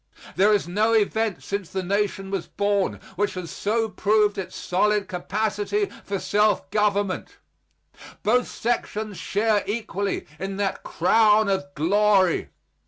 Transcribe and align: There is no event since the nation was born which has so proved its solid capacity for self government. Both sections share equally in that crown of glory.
There 0.35 0.51
is 0.51 0.67
no 0.67 0.93
event 0.93 1.43
since 1.43 1.69
the 1.69 1.83
nation 1.83 2.31
was 2.31 2.47
born 2.47 2.99
which 3.17 3.35
has 3.35 3.51
so 3.51 3.87
proved 3.87 4.39
its 4.39 4.55
solid 4.55 5.07
capacity 5.07 5.91
for 6.03 6.17
self 6.17 6.67
government. 6.71 7.37
Both 8.23 8.47
sections 8.47 9.19
share 9.19 9.63
equally 9.67 10.25
in 10.39 10.57
that 10.57 10.81
crown 10.81 11.49
of 11.49 11.65
glory. 11.75 12.49